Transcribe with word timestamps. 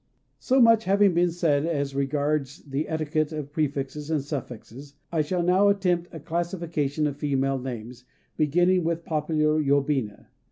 So 0.39 0.59
much 0.59 0.85
having 0.85 1.13
been 1.13 1.29
said 1.29 1.63
as 1.63 1.93
regards 1.93 2.63
the 2.63 2.89
etiquette 2.89 3.31
of 3.31 3.51
prefixes 3.51 4.09
and 4.09 4.23
suffixes, 4.23 4.95
I 5.11 5.21
shall 5.21 5.43
now 5.43 5.67
attempt 5.67 6.11
a 6.11 6.19
classification 6.19 7.05
of 7.05 7.17
female 7.17 7.59
names, 7.59 8.03
beginning 8.35 8.83
with 8.83 9.05
popular 9.05 9.61
yobina. 9.61 10.25